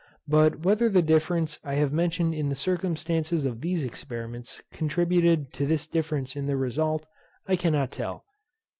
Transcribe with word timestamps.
But 0.27 0.61
whether 0.65 0.89
the 0.89 1.03
difference 1.03 1.59
I 1.63 1.75
have 1.75 1.93
mentioned 1.93 2.33
in 2.33 2.49
the 2.49 2.55
circumstances 2.55 3.45
of 3.45 3.61
these 3.61 3.83
experiments 3.83 4.63
contributed 4.73 5.53
to 5.53 5.67
this 5.67 5.85
difference 5.85 6.35
in 6.35 6.47
the 6.47 6.57
result, 6.57 7.05
I 7.47 7.55
cannot 7.55 7.91
tell. 7.91 8.25